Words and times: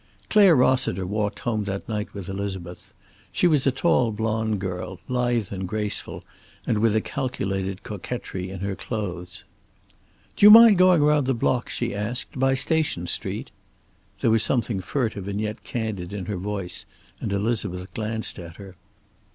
Clare 0.31 0.55
Rossiter 0.55 1.05
walked 1.05 1.41
home 1.41 1.65
that 1.65 1.87
night 1.87 2.11
with 2.11 2.27
Elizabeth. 2.27 2.91
She 3.31 3.45
was 3.45 3.67
a 3.67 3.71
tall 3.71 4.11
blonde 4.11 4.59
girl, 4.59 4.99
lithe 5.07 5.53
and 5.53 5.67
graceful, 5.67 6.23
and 6.65 6.79
with 6.79 6.95
a 6.95 7.01
calculated 7.01 7.83
coquetry 7.83 8.49
in 8.49 8.61
her 8.61 8.75
clothes. 8.75 9.43
"Do 10.35 10.43
you 10.43 10.49
mind 10.49 10.79
going 10.79 11.03
around 11.03 11.27
the 11.27 11.35
block?" 11.35 11.69
she 11.69 11.93
asked. 11.93 12.39
"By 12.39 12.55
Station 12.55 13.05
Street?" 13.05 13.51
There 14.21 14.31
was 14.31 14.41
something 14.41 14.79
furtive 14.79 15.27
and 15.27 15.39
yet 15.39 15.63
candid 15.63 16.13
in 16.13 16.25
her 16.25 16.37
voice, 16.37 16.87
and 17.19 17.31
Elizabeth 17.31 17.93
glanced 17.93 18.39
at 18.39 18.55
her. 18.55 18.77